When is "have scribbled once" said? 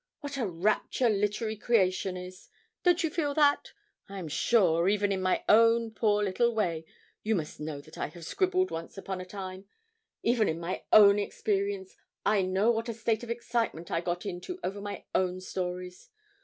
8.07-8.97